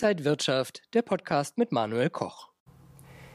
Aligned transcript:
Inside 0.00 0.24
Wirtschaft, 0.24 0.82
der 0.94 1.02
Podcast 1.02 1.58
mit 1.58 1.72
Manuel 1.72 2.08
Koch. 2.08 2.50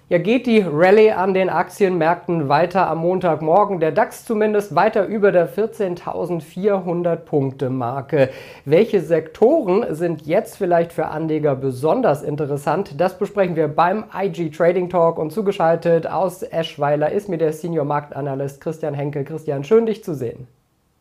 Ja, 0.08 0.18
geht 0.18 0.46
die 0.46 0.62
Rallye 0.62 1.12
an 1.12 1.34
den 1.34 1.50
Aktienmärkten 1.50 2.48
weiter 2.48 2.90
am 2.90 3.00
Montagmorgen. 3.00 3.82
Der 3.82 3.92
DAX 3.92 4.24
zumindest 4.24 4.74
weiter 4.74 5.06
über 5.06 5.34
der 5.34 5.54
14.400 5.54 7.18
Punkte 7.18 7.70
Marke. 7.70 8.30
Welche 8.64 9.02
Sektoren 9.02 9.94
sind 9.94 10.26
jetzt 10.26 10.56
vielleicht 10.56 10.94
für 10.94 11.08
Anleger 11.08 11.58
besonders 11.58 12.24
interessant? 12.24 12.98
Das 12.98 13.18
besprechen 13.18 13.58
wir 13.58 13.68
beim 13.68 14.06
IG 14.18 14.50
Trading 14.52 14.90
Talk 14.90 15.20
und 15.20 15.34
zugeschaltet 15.34 16.08
aus 16.08 16.44
Eschweiler 16.44 17.12
ist 17.12 17.28
mir 17.28 17.40
der 17.40 17.52
Senior 17.52 17.84
Marktanalyst 17.84 18.62
Christian 18.62 18.94
Henke. 18.94 19.26
Christian, 19.26 19.66
schön 19.66 19.86
dich 19.86 20.02
zu 20.02 20.16
sehen. 20.16 20.48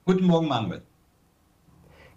Guten 0.06 0.26
Morgen, 0.26 0.48
Manuel. 0.48 0.82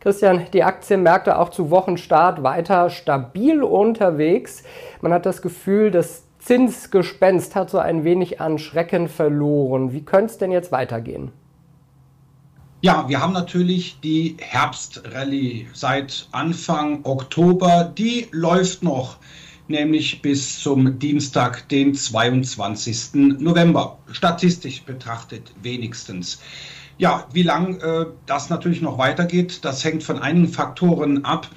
Christian, 0.05 0.45
die 0.53 0.63
Aktienmärkte 0.63 1.39
auch 1.39 1.49
zu 1.49 1.71
Wochenstart 1.71 2.43
weiter 2.43 2.91
stabil 2.91 3.63
unterwegs. 3.63 4.61
Man 5.01 5.11
hat 5.11 5.25
das 5.25 5.41
Gefühl, 5.41 5.89
das 5.89 6.25
Zinsgespenst 6.37 7.55
hat 7.55 7.71
so 7.71 7.79
ein 7.79 8.03
wenig 8.03 8.39
an 8.39 8.59
Schrecken 8.59 9.07
verloren. 9.07 9.93
Wie 9.93 10.05
könnte 10.05 10.25
es 10.27 10.37
denn 10.37 10.51
jetzt 10.51 10.71
weitergehen? 10.71 11.31
Ja, 12.81 13.09
wir 13.09 13.19
haben 13.19 13.33
natürlich 13.33 13.99
die 14.01 14.37
Herbstrallye 14.39 15.69
seit 15.73 16.27
Anfang 16.31 16.99
Oktober. 17.03 17.91
Die 17.97 18.27
läuft 18.29 18.83
noch, 18.83 19.17
nämlich 19.67 20.21
bis 20.21 20.59
zum 20.59 20.99
Dienstag, 20.99 21.67
den 21.69 21.93
22. 21.93 23.15
November. 23.39 23.97
Statistisch 24.11 24.83
betrachtet 24.83 25.51
wenigstens. 25.61 26.39
Ja, 26.97 27.27
wie 27.33 27.43
lang 27.43 27.79
äh, 27.81 28.05
das 28.25 28.49
natürlich 28.49 28.81
noch 28.81 28.97
weitergeht, 28.97 29.65
das 29.65 29.83
hängt 29.83 30.03
von 30.03 30.19
einigen 30.19 30.47
Faktoren 30.47 31.25
ab. 31.25 31.49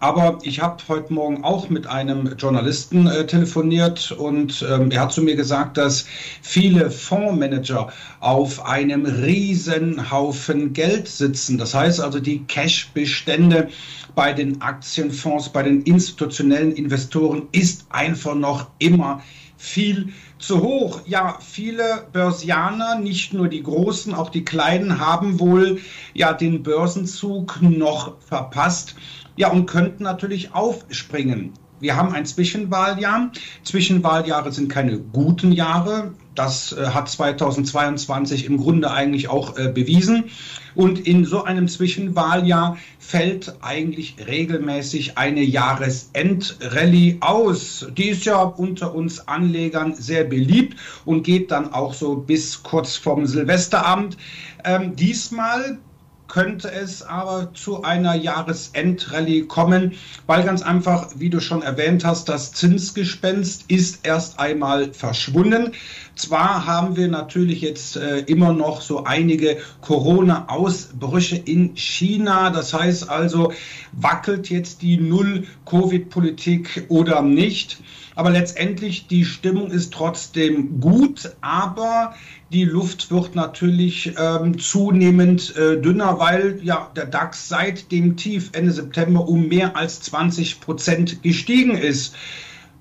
Aber 0.00 0.38
ich 0.42 0.60
habe 0.60 0.76
heute 0.86 1.12
Morgen 1.12 1.42
auch 1.42 1.70
mit 1.70 1.88
einem 1.88 2.36
Journalisten 2.36 3.08
äh, 3.08 3.26
telefoniert 3.26 4.12
und 4.12 4.64
ähm, 4.70 4.92
er 4.92 5.02
hat 5.02 5.12
zu 5.12 5.22
mir 5.22 5.34
gesagt, 5.34 5.76
dass 5.76 6.06
viele 6.40 6.90
Fondsmanager 6.90 7.92
auf 8.20 8.64
einem 8.64 9.06
Riesenhaufen 9.06 10.72
Geld 10.72 11.08
sitzen. 11.08 11.58
Das 11.58 11.74
heißt 11.74 12.00
also, 12.00 12.20
die 12.20 12.44
Cash-Bestände 12.44 13.68
bei 14.14 14.32
den 14.32 14.62
Aktienfonds, 14.62 15.48
bei 15.48 15.64
den 15.64 15.82
institutionellen 15.82 16.72
Investoren 16.72 17.48
ist 17.50 17.86
einfach 17.90 18.36
noch 18.36 18.68
immer 18.78 19.20
viel 19.56 20.12
zu 20.38 20.62
hoch. 20.62 21.00
Ja, 21.06 21.38
viele 21.40 22.06
Börsianer, 22.12 23.00
nicht 23.00 23.32
nur 23.32 23.48
die 23.48 23.64
Großen, 23.64 24.14
auch 24.14 24.30
die 24.30 24.44
Kleinen, 24.44 25.00
haben 25.00 25.40
wohl 25.40 25.80
ja 26.14 26.32
den 26.32 26.62
Börsenzug 26.62 27.60
noch 27.60 28.14
verpasst. 28.20 28.94
Ja, 29.38 29.50
und 29.50 29.66
könnten 29.66 30.02
natürlich 30.02 30.52
aufspringen. 30.52 31.52
Wir 31.78 31.94
haben 31.94 32.12
ein 32.12 32.26
Zwischenwahljahr. 32.26 33.30
Zwischenwahljahre 33.62 34.50
sind 34.50 34.68
keine 34.68 34.98
guten 34.98 35.52
Jahre. 35.52 36.12
Das 36.34 36.72
äh, 36.72 36.86
hat 36.86 37.08
2022 37.08 38.46
im 38.46 38.56
Grunde 38.56 38.90
eigentlich 38.90 39.28
auch 39.28 39.56
äh, 39.56 39.68
bewiesen. 39.68 40.24
Und 40.74 41.06
in 41.06 41.24
so 41.24 41.44
einem 41.44 41.68
Zwischenwahljahr 41.68 42.78
fällt 42.98 43.54
eigentlich 43.60 44.16
regelmäßig 44.26 45.18
eine 45.18 45.42
Jahresendrallye 45.42 47.18
aus. 47.20 47.86
Die 47.96 48.08
ist 48.08 48.24
ja 48.24 48.42
unter 48.42 48.92
uns 48.92 49.28
Anlegern 49.28 49.94
sehr 49.94 50.24
beliebt 50.24 50.76
und 51.04 51.22
geht 51.22 51.52
dann 51.52 51.72
auch 51.72 51.94
so 51.94 52.16
bis 52.16 52.64
kurz 52.64 52.96
vorm 52.96 53.24
Silvesterabend. 53.24 54.16
Ähm, 54.64 54.96
diesmal 54.96 55.78
könnte 56.28 56.70
es 56.70 57.02
aber 57.02 57.52
zu 57.54 57.82
einer 57.82 58.14
Jahresendrallye 58.14 59.46
kommen, 59.46 59.94
weil 60.26 60.44
ganz 60.44 60.62
einfach, 60.62 61.08
wie 61.16 61.30
du 61.30 61.40
schon 61.40 61.62
erwähnt 61.62 62.04
hast, 62.04 62.28
das 62.28 62.52
Zinsgespenst 62.52 63.64
ist 63.68 64.06
erst 64.06 64.38
einmal 64.38 64.92
verschwunden. 64.92 65.72
Zwar 66.18 66.66
haben 66.66 66.96
wir 66.96 67.06
natürlich 67.06 67.60
jetzt 67.60 67.96
äh, 67.96 68.18
immer 68.26 68.52
noch 68.52 68.80
so 68.80 69.04
einige 69.04 69.58
Corona-Ausbrüche 69.82 71.36
in 71.36 71.76
China. 71.76 72.50
Das 72.50 72.74
heißt 72.74 73.08
also, 73.08 73.52
wackelt 73.92 74.50
jetzt 74.50 74.82
die 74.82 74.96
Null-Covid-Politik 74.96 76.86
oder 76.88 77.22
nicht? 77.22 77.78
Aber 78.16 78.30
letztendlich 78.30 79.06
die 79.06 79.24
Stimmung 79.24 79.70
ist 79.70 79.92
trotzdem 79.92 80.80
gut, 80.80 81.36
aber 81.40 82.16
die 82.50 82.64
Luft 82.64 83.12
wird 83.12 83.36
natürlich 83.36 84.12
ähm, 84.18 84.58
zunehmend 84.58 85.54
äh, 85.56 85.80
dünner, 85.80 86.18
weil 86.18 86.58
ja 86.64 86.90
der 86.96 87.06
DAX 87.06 87.48
seit 87.48 87.92
dem 87.92 88.16
Tief 88.16 88.50
Ende 88.54 88.72
September 88.72 89.28
um 89.28 89.46
mehr 89.46 89.76
als 89.76 90.00
20 90.00 90.60
Prozent 90.60 91.22
gestiegen 91.22 91.76
ist. 91.76 92.16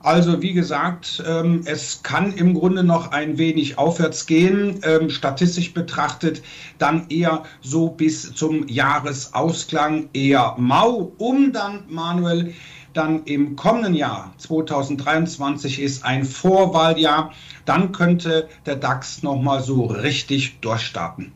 Also 0.07 0.41
wie 0.41 0.53
gesagt, 0.53 1.21
ähm, 1.27 1.63
es 1.65 2.01
kann 2.01 2.31
im 2.31 2.53
Grunde 2.53 2.81
noch 2.81 3.11
ein 3.11 3.37
wenig 3.37 3.77
aufwärts 3.77 4.25
gehen, 4.25 4.79
ähm, 4.83 5.09
statistisch 5.09 5.73
betrachtet 5.73 6.41
dann 6.77 7.07
eher 7.09 7.43
so 7.59 7.89
bis 7.89 8.33
zum 8.33 8.69
Jahresausklang 8.69 10.07
eher 10.13 10.55
mau, 10.57 11.11
um 11.17 11.51
dann 11.51 11.83
Manuel 11.89 12.53
dann 12.93 13.25
im 13.25 13.57
kommenden 13.57 13.95
Jahr 13.95 14.33
2023 14.37 15.81
ist 15.81 16.05
ein 16.05 16.23
Vorwahljahr, 16.23 17.33
dann 17.65 17.91
könnte 17.91 18.47
der 18.65 18.77
DAX 18.77 19.23
nochmal 19.23 19.59
so 19.59 19.87
richtig 19.87 20.61
durchstarten. 20.61 21.33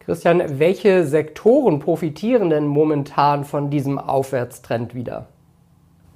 Christian, 0.00 0.58
welche 0.58 1.06
Sektoren 1.06 1.78
profitieren 1.78 2.50
denn 2.50 2.66
momentan 2.66 3.44
von 3.44 3.70
diesem 3.70 4.00
Aufwärtstrend 4.00 4.96
wieder? 4.96 5.28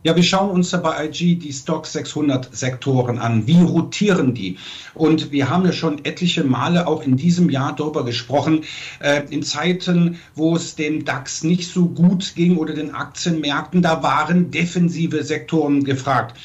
Ja, 0.04 0.14
wir 0.14 0.22
schauen 0.22 0.50
uns 0.50 0.70
bei 0.70 1.06
IG 1.06 1.34
die 1.40 1.52
Stock 1.52 1.84
600 1.84 2.56
Sektoren 2.56 3.18
an. 3.18 3.48
Wie 3.48 3.60
rotieren 3.60 4.32
die? 4.32 4.56
Und 4.94 5.32
wir 5.32 5.50
haben 5.50 5.66
ja 5.66 5.72
schon 5.72 6.04
etliche 6.04 6.44
Male 6.44 6.86
auch 6.86 7.02
in 7.02 7.16
diesem 7.16 7.50
Jahr 7.50 7.74
darüber 7.74 8.04
gesprochen, 8.04 8.62
äh, 9.00 9.22
in 9.30 9.42
Zeiten, 9.42 10.20
wo 10.36 10.54
es 10.54 10.76
dem 10.76 11.04
DAX 11.04 11.42
nicht 11.42 11.68
so 11.68 11.86
gut 11.86 12.36
ging 12.36 12.58
oder 12.58 12.74
den 12.74 12.94
Aktienmärkten, 12.94 13.82
da 13.82 14.00
waren 14.00 14.52
defensive 14.52 15.24
Sektoren 15.24 15.82
gefragt. 15.82 16.36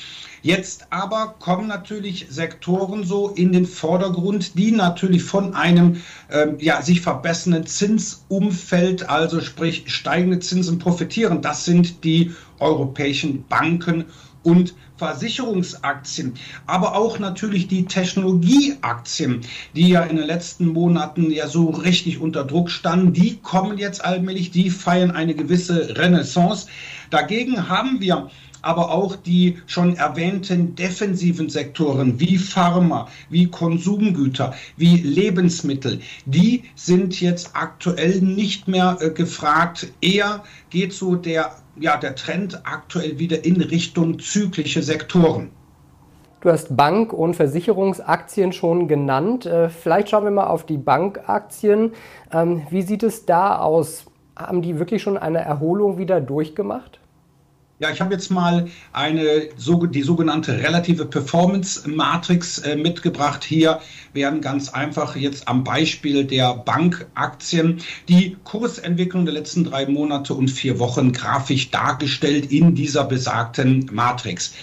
Jetzt 0.43 0.87
aber 0.89 1.35
kommen 1.39 1.67
natürlich 1.67 2.27
Sektoren 2.29 3.05
so 3.05 3.29
in 3.29 3.53
den 3.53 3.65
Vordergrund, 3.65 4.57
die 4.57 4.73
natürlich 4.73 5.23
von 5.23 5.55
einem 5.55 6.01
ähm, 6.29 6.57
ja, 6.59 6.81
sich 6.81 6.99
verbessernden 6.99 7.65
Zinsumfeld, 7.65 9.09
also 9.09 9.39
sprich 9.39 9.85
steigende 9.87 10.39
Zinsen 10.39 10.79
profitieren. 10.79 11.41
Das 11.41 11.63
sind 11.63 12.03
die 12.03 12.33
europäischen 12.59 13.47
Banken 13.47 14.03
und 14.43 14.75
Versicherungsaktien, 15.03 16.35
aber 16.65 16.95
auch 16.95 17.19
natürlich 17.19 17.67
die 17.67 17.85
Technologieaktien, 17.85 19.41
die 19.75 19.89
ja 19.89 20.03
in 20.03 20.15
den 20.15 20.25
letzten 20.25 20.67
Monaten 20.67 21.29
ja 21.29 21.47
so 21.47 21.69
richtig 21.69 22.21
unter 22.21 22.45
Druck 22.45 22.69
standen, 22.71 23.11
die 23.11 23.35
kommen 23.37 23.77
jetzt 23.77 24.03
allmählich, 24.05 24.51
die 24.51 24.69
feiern 24.69 25.11
eine 25.11 25.35
gewisse 25.35 25.97
Renaissance. 25.97 26.67
Dagegen 27.09 27.67
haben 27.67 27.99
wir 27.99 28.29
aber 28.63 28.91
auch 28.91 29.15
die 29.15 29.57
schon 29.67 29.95
erwähnten 29.97 30.75
defensiven 30.75 31.49
Sektoren 31.49 32.19
wie 32.19 32.37
Pharma, 32.37 33.09
wie 33.29 33.47
Konsumgüter, 33.47 34.55
wie 34.77 34.97
Lebensmittel, 34.97 35.99
die 36.25 36.63
sind 36.75 37.21
jetzt 37.21 37.51
aktuell 37.53 38.21
nicht 38.21 38.67
mehr 38.67 38.97
äh, 39.01 39.11
gefragt. 39.11 39.91
Eher 40.01 40.43
geht 40.69 40.93
so 40.93 41.15
der, 41.15 41.55
ja, 41.79 41.97
der 41.97 42.15
Trend 42.15 42.65
aktuell 42.65 43.19
wieder 43.19 43.43
in 43.45 43.61
Richtung 43.61 44.17
zyklische 44.19 44.81
Sektoren. 44.81 44.92
Du 46.41 46.49
hast 46.49 46.75
Bank- 46.75 47.13
und 47.13 47.35
Versicherungsaktien 47.35 48.51
schon 48.51 48.89
genannt. 48.89 49.45
Äh, 49.45 49.69
vielleicht 49.69 50.09
schauen 50.09 50.25
wir 50.25 50.31
mal 50.31 50.47
auf 50.47 50.65
die 50.65 50.77
Bankaktien. 50.77 51.93
Ähm, 52.33 52.63
wie 52.69 52.81
sieht 52.81 53.03
es 53.03 53.25
da 53.25 53.59
aus? 53.59 54.05
Haben 54.35 54.61
die 54.61 54.77
wirklich 54.77 55.01
schon 55.01 55.17
eine 55.17 55.39
Erholung 55.39 55.97
wieder 55.97 56.19
durchgemacht? 56.19 56.99
Ja, 57.79 57.89
ich 57.89 57.99
habe 58.01 58.13
jetzt 58.13 58.29
mal 58.29 58.69
eine, 58.91 59.49
die 59.57 60.01
sogenannte 60.03 60.59
relative 60.59 61.05
Performance 61.05 61.89
Matrix 61.89 62.59
äh, 62.59 62.75
mitgebracht. 62.75 63.43
Hier 63.43 63.81
werden 64.13 64.41
ganz 64.41 64.69
einfach 64.69 65.15
jetzt 65.15 65.47
am 65.47 65.63
Beispiel 65.63 66.23
der 66.23 66.53
Bankaktien 66.53 67.81
die 68.07 68.37
Kursentwicklung 68.43 69.25
der 69.25 69.33
letzten 69.33 69.63
drei 69.63 69.87
Monate 69.87 70.35
und 70.35 70.49
vier 70.49 70.77
Wochen 70.77 71.13
grafisch 71.13 71.71
dargestellt 71.71 72.51
in 72.51 72.75
dieser 72.75 73.05
besagten 73.05 73.89
Matrix. 73.91 74.53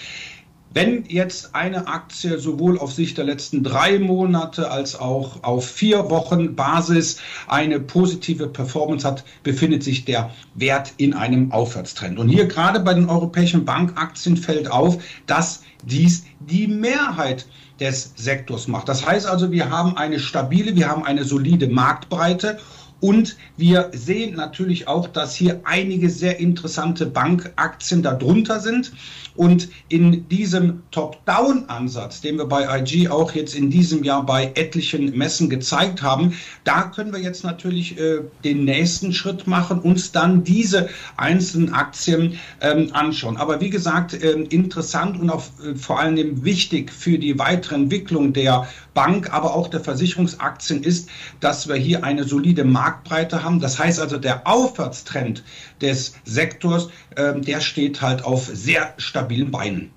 Wenn 0.73 1.03
jetzt 1.09 1.53
eine 1.53 1.87
Aktie 1.87 2.39
sowohl 2.39 2.79
auf 2.79 2.93
Sicht 2.93 3.17
der 3.17 3.25
letzten 3.25 3.61
drei 3.61 3.99
Monate 3.99 4.71
als 4.71 4.95
auch 4.95 5.43
auf 5.43 5.67
vier 5.69 6.09
Wochen 6.09 6.55
Basis 6.55 7.17
eine 7.47 7.81
positive 7.81 8.47
Performance 8.47 9.05
hat, 9.05 9.25
befindet 9.43 9.83
sich 9.83 10.05
der 10.05 10.31
Wert 10.55 10.93
in 10.95 11.13
einem 11.13 11.51
Aufwärtstrend. 11.51 12.17
Und 12.17 12.29
hier 12.29 12.45
gerade 12.45 12.79
bei 12.79 12.93
den 12.93 13.09
europäischen 13.09 13.65
Bankaktien 13.65 14.37
fällt 14.37 14.71
auf, 14.71 14.97
dass 15.25 15.63
dies 15.83 16.23
die 16.39 16.67
Mehrheit 16.67 17.47
des 17.81 18.13
Sektors 18.15 18.69
macht. 18.69 18.87
Das 18.87 19.05
heißt 19.05 19.27
also, 19.27 19.51
wir 19.51 19.69
haben 19.69 19.97
eine 19.97 20.19
stabile, 20.19 20.75
wir 20.75 20.87
haben 20.87 21.03
eine 21.03 21.25
solide 21.25 21.67
Marktbreite 21.67 22.59
Und 23.01 23.35
wir 23.57 23.89
sehen 23.93 24.35
natürlich 24.35 24.87
auch, 24.87 25.07
dass 25.07 25.35
hier 25.35 25.61
einige 25.63 26.09
sehr 26.09 26.39
interessante 26.39 27.07
Bankaktien 27.07 28.03
darunter 28.03 28.59
sind. 28.59 28.93
Und 29.35 29.69
in 29.89 30.27
diesem 30.29 30.83
Top-Down-Ansatz, 30.91 32.21
den 32.21 32.37
wir 32.37 32.45
bei 32.45 32.79
IG 32.79 33.09
auch 33.09 33.33
jetzt 33.33 33.55
in 33.55 33.69
diesem 33.69 34.03
Jahr 34.03 34.25
bei 34.25 34.51
etlichen 34.55 35.17
Messen 35.17 35.49
gezeigt 35.49 36.01
haben, 36.01 36.33
da 36.63 36.83
können 36.83 37.11
wir 37.11 37.19
jetzt 37.19 37.43
natürlich 37.43 37.97
äh, 37.97 38.19
den 38.43 38.65
nächsten 38.65 39.13
Schritt 39.13 39.47
machen, 39.47 39.79
uns 39.79 40.11
dann 40.11 40.43
diese 40.43 40.89
einzelnen 41.17 41.73
Aktien 41.73 42.37
ähm, 42.59 42.89
anschauen. 42.93 43.37
Aber 43.37 43.61
wie 43.61 43.69
gesagt, 43.69 44.13
äh, 44.13 44.31
interessant 44.33 45.19
und 45.19 45.29
auch 45.29 45.43
äh, 45.63 45.75
vor 45.75 45.99
allem 45.99 46.43
wichtig 46.43 46.91
für 46.91 47.17
die 47.17 47.39
weitere 47.39 47.75
Entwicklung 47.75 48.33
der 48.33 48.67
Bank, 48.93 49.33
aber 49.33 49.55
auch 49.55 49.69
der 49.69 49.79
Versicherungsaktien 49.79 50.83
ist, 50.83 51.09
dass 51.39 51.67
wir 51.67 51.75
hier 51.75 52.03
eine 52.03 52.25
solide 52.25 52.65
Marktbreite 52.91 53.43
haben. 53.43 53.59
Das 53.59 53.79
heißt 53.79 53.99
also, 53.99 54.17
der 54.17 54.47
Aufwärtstrend 54.47 55.43
des 55.81 56.13
Sektors, 56.25 56.89
ähm, 57.15 57.41
der 57.41 57.61
steht 57.61 58.01
halt 58.01 58.25
auf 58.25 58.45
sehr 58.45 58.93
stabilen 58.97 59.51
Beinen. 59.51 59.91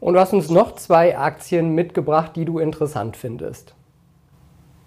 Und 0.00 0.14
du 0.14 0.20
hast 0.20 0.32
uns 0.32 0.48
noch 0.50 0.76
zwei 0.76 1.16
Aktien 1.16 1.74
mitgebracht, 1.74 2.32
die 2.34 2.44
du 2.44 2.58
interessant 2.58 3.16
findest. 3.16 3.74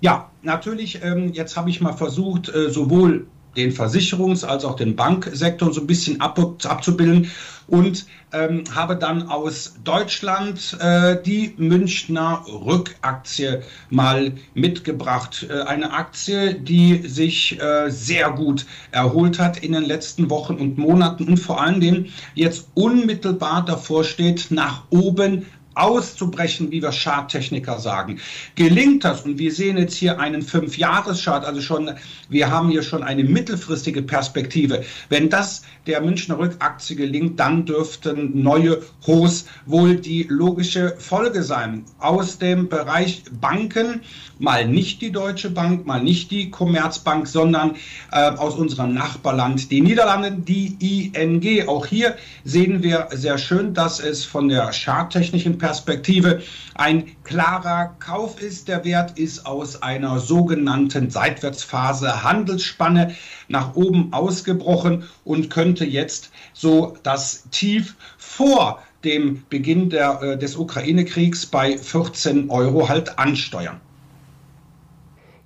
Ja, 0.02 0.32
natürlich. 0.42 1.02
Ähm, 1.04 1.32
jetzt 1.32 1.56
habe 1.56 1.70
ich 1.70 1.80
mal 1.80 1.94
versucht, 1.94 2.54
äh, 2.54 2.70
sowohl 2.70 3.28
den 3.56 3.72
Versicherungs- 3.72 4.46
als 4.46 4.66
auch 4.66 4.76
den 4.76 4.96
Banksektor 4.96 5.74
so 5.74 5.82
ein 5.82 5.88
bisschen 5.88 6.22
ab, 6.22 6.40
abzubilden 6.66 7.32
und 7.68 8.06
ähm, 8.34 8.64
habe 8.74 8.96
dann 8.96 9.30
aus 9.30 9.76
Deutschland 9.84 10.78
äh, 10.80 11.22
die 11.22 11.54
Münchner 11.58 12.44
Rückaktie 12.48 13.62
mal 13.90 14.34
mitgebracht. 14.54 15.48
Äh, 15.50 15.62
eine 15.62 15.94
Aktie, 15.94 16.56
die 16.56 17.08
sich 17.08 17.60
äh, 17.62 17.90
sehr 17.90 18.32
gut 18.32 18.66
erholt 18.92 19.40
hat 19.40 19.58
in 19.58 19.74
den 19.74 19.86
letzten 19.86 20.30
Wochen 20.30 20.56
und 20.56 20.78
Monaten 20.78 21.28
und 21.28 21.38
vor 21.38 21.62
allen 21.62 21.80
Dingen 21.80 22.12
jetzt 22.34 22.70
unmittelbar 22.74 23.64
davor 23.64 24.04
steht, 24.04 24.48
nach 24.50 24.84
oben 24.90 25.46
auszubrechen, 25.76 26.72
wie 26.72 26.82
wir 26.82 26.92
Charttechniker 26.92 27.80
sagen. 27.80 28.20
Gelingt 28.56 29.04
das, 29.04 29.22
und 29.22 29.38
wir 29.38 29.52
sehen 29.52 29.78
jetzt 29.78 29.96
hier 29.96 30.20
einen 30.20 30.42
Fünfjahreschart, 30.42 31.46
also 31.46 31.62
schon, 31.62 31.92
wir 32.30 32.50
haben 32.50 32.70
hier 32.70 32.84
schon 32.84 33.04
eine 33.04 33.24
mittelfristige 33.24 34.02
Perspektive. 34.02 34.84
Wenn 35.10 35.30
das 35.30 35.64
der 35.88 36.02
Münchner 36.02 36.40
Rückaktie 36.40 36.96
gelingt, 36.96 37.40
dann 37.40 37.66
dürften 37.66 38.42
neue 38.42 38.82
Hochs 39.06 39.46
wohl 39.66 39.96
die 39.96 40.24
logische 40.30 40.96
Folge 40.98 41.44
sein. 41.44 41.84
Aus 42.00 42.38
dem 42.38 42.70
Bereich 42.70 43.24
Banken, 43.42 44.02
mal 44.40 44.68
nicht 44.68 45.02
die 45.02 45.12
Deutsche 45.12 45.50
Bank, 45.50 45.86
mal 45.86 46.02
nicht 46.02 46.32
die 46.32 46.50
Commerzbank, 46.50 47.28
sondern 47.28 47.76
äh, 48.12 48.30
aus 48.32 48.56
unserem 48.56 48.94
Nachbarland, 48.94 49.72
die 49.72 49.82
Niederlande, 49.82 50.32
die 50.32 51.12
ING. 51.14 51.68
Auch 51.68 51.86
hier 51.86 52.16
sehen 52.44 52.84
wir 52.84 53.08
sehr 53.12 53.38
schön, 53.38 53.74
dass 53.74 54.00
es 54.00 54.26
von 54.26 54.50
der 54.50 54.72
charttechnischen 54.72 55.58
Perspektive 55.64 56.42
ein 56.76 57.16
klarer 57.24 57.96
Kauf 58.00 58.42
ist. 58.42 58.68
Der 58.68 58.84
Wert 58.84 59.18
ist 59.18 59.46
aus 59.46 59.82
einer 59.82 60.20
sogenannten 60.20 61.10
Seitwärtsphase 61.10 62.22
Handelsspanne 62.22 63.16
nach 63.48 63.74
oben 63.74 64.12
ausgebrochen 64.12 65.06
und 65.24 65.50
könnte 65.50 65.86
jetzt 65.86 66.32
so 66.52 66.98
das 67.04 67.50
Tief 67.52 67.96
vor 68.18 68.80
dem 69.06 69.46
Beginn 69.50 69.90
der, 69.90 70.22
äh, 70.22 70.38
des 70.38 70.58
Ukraine-Kriegs 70.58 71.46
bei 71.46 71.78
14 71.78 72.50
Euro 72.50 72.90
halt 72.90 73.18
ansteuern. 73.18 73.80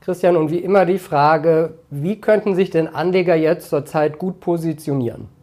Christian, 0.01 0.35
und 0.35 0.49
wie 0.49 0.57
immer 0.57 0.87
die 0.87 0.97
Frage, 0.97 1.77
wie 1.91 2.19
könnten 2.19 2.55
sich 2.55 2.71
denn 2.71 2.87
Anleger 2.87 3.35
jetzt 3.35 3.69
zurzeit 3.69 4.17
gut 4.17 4.39
positionieren? 4.39 5.36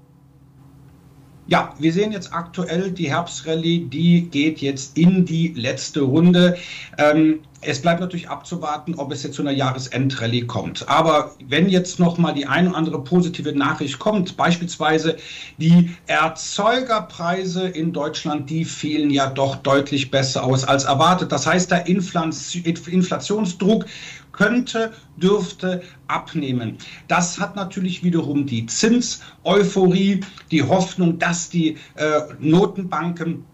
Ja, 1.46 1.74
wir 1.78 1.92
sehen 1.92 2.10
jetzt 2.12 2.32
aktuell 2.32 2.90
die 2.90 3.10
Herbstrallye, 3.10 3.86
die 3.86 4.22
geht 4.30 4.62
jetzt 4.62 4.96
in 4.96 5.26
die 5.26 5.48
letzte 5.48 6.00
Runde. 6.00 6.56
Ähm, 6.96 7.40
es 7.60 7.82
bleibt 7.82 8.00
natürlich 8.00 8.30
abzuwarten, 8.30 8.94
ob 8.94 9.12
es 9.12 9.22
jetzt 9.22 9.34
zu 9.34 9.42
einer 9.42 9.50
Jahresendrallye 9.50 10.46
kommt. 10.46 10.88
Aber 10.88 11.34
wenn 11.46 11.68
jetzt 11.68 11.98
noch 11.98 12.16
mal 12.16 12.32
die 12.32 12.46
ein 12.46 12.68
oder 12.68 12.76
andere 12.76 13.04
positive 13.04 13.52
Nachricht 13.52 13.98
kommt, 13.98 14.38
beispielsweise 14.38 15.16
die 15.58 15.90
Erzeugerpreise 16.06 17.68
in 17.68 17.92
Deutschland, 17.92 18.48
die 18.48 18.64
fielen 18.64 19.10
ja 19.10 19.28
doch 19.28 19.56
deutlich 19.56 20.10
besser 20.10 20.44
aus 20.44 20.64
als 20.64 20.84
erwartet. 20.84 21.30
Das 21.30 21.46
heißt, 21.46 21.70
der 21.70 21.86
Inflationsdruck 21.86 23.84
könnte, 24.34 24.92
dürfte 25.16 25.82
abnehmen. 26.08 26.78
Das 27.08 27.38
hat 27.38 27.56
natürlich 27.56 28.02
wiederum 28.02 28.46
die 28.46 28.66
Zinseuphorie, 28.66 30.20
die 30.50 30.62
Hoffnung, 30.62 31.18
dass 31.18 31.48
die 31.48 31.78
äh, 31.94 32.20
Notenbanken 32.38 33.44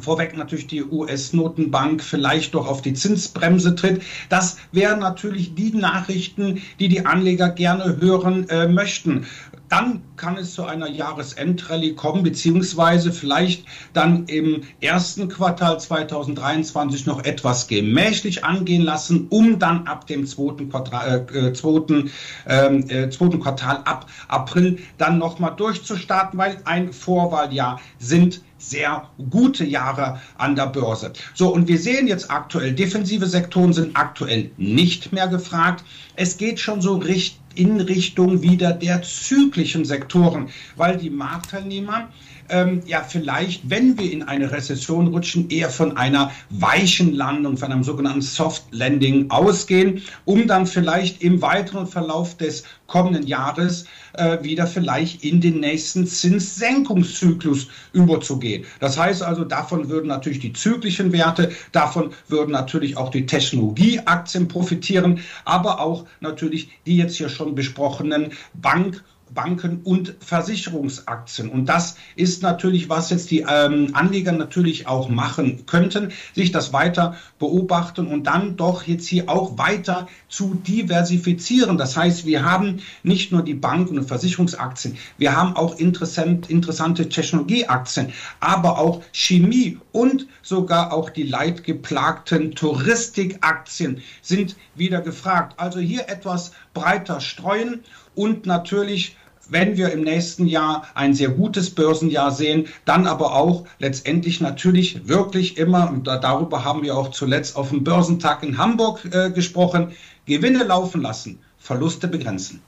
Vorweg 0.00 0.36
natürlich 0.36 0.66
die 0.66 0.84
US-Notenbank 0.84 2.02
vielleicht 2.02 2.54
doch 2.54 2.66
auf 2.66 2.82
die 2.82 2.94
Zinsbremse 2.94 3.74
tritt. 3.74 4.02
Das 4.28 4.58
wären 4.72 5.00
natürlich 5.00 5.54
die 5.54 5.72
Nachrichten, 5.72 6.62
die 6.78 6.88
die 6.88 7.06
Anleger 7.06 7.48
gerne 7.48 7.98
hören 8.00 8.48
äh, 8.48 8.68
möchten. 8.68 9.26
Dann 9.68 10.02
kann 10.16 10.36
es 10.36 10.54
zu 10.54 10.64
einer 10.64 10.88
Jahresendrallye 10.88 11.94
kommen, 11.94 12.22
beziehungsweise 12.22 13.10
vielleicht 13.10 13.64
dann 13.94 14.26
im 14.26 14.62
ersten 14.80 15.28
Quartal 15.28 15.80
2023 15.80 17.06
noch 17.06 17.24
etwas 17.24 17.66
gemächlich 17.66 18.44
angehen 18.44 18.82
lassen, 18.82 19.26
um 19.30 19.58
dann 19.58 19.86
ab 19.88 20.06
dem 20.06 20.24
zweiten 20.26 20.68
Quartal, 20.70 21.26
äh, 21.32 21.52
zweiten, 21.52 22.10
ähm, 22.46 22.88
äh, 22.88 23.10
zweiten 23.10 23.40
Quartal 23.40 23.78
ab 23.84 24.06
April 24.28 24.78
dann 24.98 25.18
nochmal 25.18 25.54
durchzustarten, 25.56 26.38
weil 26.38 26.58
ein 26.64 26.92
Vorwahljahr 26.92 27.80
sind 27.98 28.42
sehr 28.58 29.08
gute 29.30 29.64
Jahre 29.64 30.20
an 30.38 30.56
der 30.56 30.66
Börse. 30.66 31.12
So, 31.34 31.52
und 31.52 31.68
wir 31.68 31.78
sehen 31.78 32.06
jetzt 32.08 32.30
aktuell, 32.30 32.72
defensive 32.72 33.26
Sektoren 33.26 33.72
sind 33.72 33.96
aktuell 33.96 34.50
nicht 34.56 35.12
mehr 35.12 35.28
gefragt. 35.28 35.84
Es 36.14 36.36
geht 36.38 36.58
schon 36.60 36.80
so 36.80 36.96
richtig 36.96 37.40
in 37.56 37.80
Richtung 37.80 38.42
wieder 38.42 38.72
der 38.72 39.02
zyklischen 39.02 39.84
Sektoren, 39.84 40.50
weil 40.76 40.98
die 40.98 41.10
Marktteilnehmer 41.10 42.08
ähm, 42.48 42.82
ja 42.86 43.02
vielleicht, 43.02 43.68
wenn 43.70 43.98
wir 43.98 44.10
in 44.10 44.22
eine 44.22 44.50
Rezession 44.50 45.08
rutschen, 45.08 45.50
eher 45.50 45.70
von 45.70 45.96
einer 45.96 46.30
weichen 46.50 47.14
Landung, 47.14 47.56
von 47.56 47.72
einem 47.72 47.84
sogenannten 47.84 48.22
Soft 48.22 48.64
Landing 48.70 49.30
ausgehen, 49.30 50.02
um 50.24 50.46
dann 50.46 50.66
vielleicht 50.66 51.22
im 51.22 51.42
weiteren 51.42 51.86
Verlauf 51.86 52.36
des 52.36 52.64
kommenden 52.86 53.26
Jahres 53.26 53.86
äh, 54.14 54.42
wieder 54.42 54.66
vielleicht 54.66 55.24
in 55.24 55.40
den 55.40 55.60
nächsten 55.60 56.06
Zinssenkungszyklus 56.06 57.68
überzugehen. 57.92 58.64
Das 58.80 58.98
heißt 58.98 59.22
also, 59.22 59.44
davon 59.44 59.88
würden 59.88 60.08
natürlich 60.08 60.38
die 60.38 60.52
zyklischen 60.52 61.12
Werte, 61.12 61.50
davon 61.72 62.12
würden 62.28 62.52
natürlich 62.52 62.96
auch 62.96 63.10
die 63.10 63.26
Technologieaktien 63.26 64.48
profitieren, 64.48 65.20
aber 65.44 65.80
auch 65.80 66.06
natürlich 66.20 66.70
die 66.86 66.96
jetzt 66.96 67.16
hier 67.16 67.28
schon 67.28 67.54
besprochenen 67.54 68.32
Bank- 68.54 69.02
Banken 69.34 69.80
und 69.84 70.14
Versicherungsaktien. 70.20 71.50
Und 71.50 71.66
das 71.66 71.96
ist 72.14 72.42
natürlich, 72.42 72.88
was 72.88 73.10
jetzt 73.10 73.30
die 73.30 73.44
ähm, 73.48 73.90
Anleger 73.92 74.32
natürlich 74.32 74.86
auch 74.86 75.08
machen 75.08 75.66
könnten, 75.66 76.12
sich 76.34 76.52
das 76.52 76.72
weiter 76.72 77.16
beobachten 77.38 78.06
und 78.06 78.24
dann 78.24 78.56
doch 78.56 78.84
jetzt 78.84 79.06
hier 79.06 79.28
auch 79.28 79.58
weiter 79.58 80.08
zu 80.28 80.54
diversifizieren. 80.54 81.76
Das 81.78 81.96
heißt, 81.96 82.26
wir 82.26 82.44
haben 82.44 82.80
nicht 83.02 83.32
nur 83.32 83.42
die 83.42 83.54
Banken 83.54 83.98
und 83.98 84.08
Versicherungsaktien, 84.08 84.96
wir 85.18 85.36
haben 85.36 85.56
auch 85.56 85.78
interessant, 85.78 86.48
interessante 86.48 87.08
Technologieaktien, 87.08 88.12
aber 88.40 88.78
auch 88.78 89.02
Chemie 89.12 89.78
und 89.92 90.26
sogar 90.42 90.92
auch 90.92 91.10
die 91.10 91.24
leidgeplagten 91.24 92.54
Touristikaktien 92.54 94.02
sind 94.22 94.56
wieder 94.74 95.00
gefragt. 95.00 95.54
Also 95.58 95.80
hier 95.80 96.08
etwas 96.08 96.52
breiter 96.74 97.20
streuen 97.20 97.80
und 98.14 98.46
natürlich 98.46 99.16
wenn 99.50 99.76
wir 99.76 99.92
im 99.92 100.02
nächsten 100.02 100.46
Jahr 100.46 100.86
ein 100.94 101.14
sehr 101.14 101.28
gutes 101.28 101.70
Börsenjahr 101.70 102.30
sehen, 102.30 102.66
dann 102.84 103.06
aber 103.06 103.34
auch 103.34 103.64
letztendlich 103.78 104.40
natürlich 104.40 105.08
wirklich 105.08 105.58
immer, 105.58 105.90
und 105.90 106.06
darüber 106.06 106.64
haben 106.64 106.82
wir 106.82 106.96
auch 106.96 107.10
zuletzt 107.10 107.56
auf 107.56 107.70
dem 107.70 107.84
Börsentag 107.84 108.42
in 108.42 108.58
Hamburg 108.58 109.04
äh, 109.12 109.30
gesprochen, 109.30 109.92
Gewinne 110.26 110.64
laufen 110.64 111.02
lassen, 111.02 111.38
Verluste 111.58 112.08
begrenzen. 112.08 112.60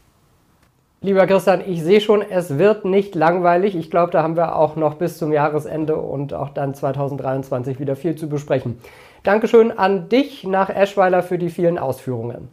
Lieber 1.00 1.28
Christian, 1.28 1.62
ich 1.64 1.82
sehe 1.82 2.00
schon, 2.00 2.22
es 2.22 2.58
wird 2.58 2.84
nicht 2.84 3.14
langweilig. 3.14 3.76
Ich 3.76 3.88
glaube, 3.88 4.10
da 4.10 4.24
haben 4.24 4.36
wir 4.36 4.56
auch 4.56 4.74
noch 4.74 4.94
bis 4.94 5.16
zum 5.16 5.32
Jahresende 5.32 5.96
und 5.96 6.34
auch 6.34 6.48
dann 6.48 6.74
2023 6.74 7.78
wieder 7.78 7.94
viel 7.94 8.16
zu 8.16 8.28
besprechen. 8.28 8.78
Dankeschön 9.22 9.70
an 9.70 10.08
dich 10.08 10.42
nach 10.42 10.70
Eschweiler 10.70 11.22
für 11.22 11.38
die 11.38 11.50
vielen 11.50 11.78
Ausführungen. 11.78 12.48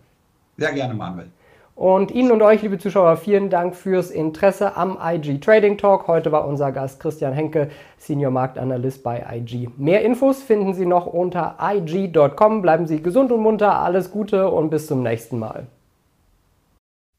Sehr 0.58 0.74
gerne, 0.74 0.94
Manuel. 0.94 1.27
Und 1.75 2.12
Ihnen 2.12 2.32
und 2.32 2.41
euch, 2.41 2.62
liebe 2.62 2.77
Zuschauer, 2.77 3.17
vielen 3.17 3.50
Dank 3.50 3.75
fürs 3.75 4.10
Interesse 4.10 4.77
am 4.77 4.98
IG 5.01 5.39
Trading 5.39 5.77
Talk. 5.77 6.08
Heute 6.08 6.32
war 6.32 6.48
unser 6.48 6.72
Gast 6.72 7.01
Christian 7.01 7.34
Henke, 7.34 7.70
Senior 7.98 8.32
Marktanalyst 8.32 9.03
bei 9.03 9.25
IG. 9.29 9.67
Mehr 9.75 10.01
Infos 10.03 10.41
finden 10.41 10.74
Sie 10.74 10.86
noch 10.86 11.05
unter 11.05 11.58
ig.com. 11.62 12.62
Bleiben 12.62 12.88
Sie 12.88 13.01
gesund 13.01 13.34
und 13.34 13.41
munter, 13.41 13.79
alles 13.79 14.10
Gute 14.10 14.50
und 14.50 14.70
bis 14.70 14.88
zum 14.88 15.03
nächsten 15.03 15.38
Mal. 15.38 15.67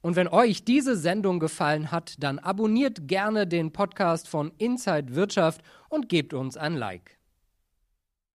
Und 0.01 0.17
wenn 0.17 0.29
euch 0.29 0.65
diese 0.65 0.97
Sendung 0.97 1.39
gefallen 1.39 1.93
hat, 1.93 2.15
dann 2.21 2.39
abonniert 2.39 3.09
gerne 3.09 3.47
den 3.47 3.73
Podcast 3.73 4.27
von 4.27 4.53
Inside 4.57 5.15
Wirtschaft 5.15 5.61
und 5.91 6.09
gebt 6.09 6.33
uns 6.33 6.57
ein 6.57 6.77
Like. 6.77 7.16